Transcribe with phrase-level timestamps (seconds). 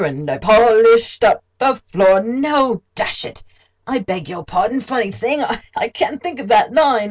[0.03, 5.43] And I polished up the floor—no, dash it—I beg your pardon—funny thing,
[5.77, 6.99] I can't think of that line.